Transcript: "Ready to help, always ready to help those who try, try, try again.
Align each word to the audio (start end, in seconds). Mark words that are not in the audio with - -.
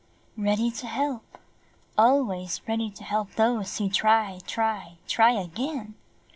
"Ready 0.35 0.71
to 0.71 0.87
help, 0.87 1.37
always 1.95 2.59
ready 2.67 2.89
to 2.89 3.03
help 3.03 3.35
those 3.35 3.77
who 3.77 3.87
try, 3.87 4.39
try, 4.47 4.97
try 5.07 5.33
again. 5.33 5.93